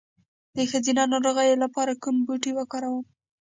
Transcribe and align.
د 0.55 0.57
ښځینه 0.71 1.03
ناروغیو 1.13 1.61
لپاره 1.63 1.93
کوم 2.03 2.15
بوټی 2.27 2.51
وکاروم؟ 2.55 3.03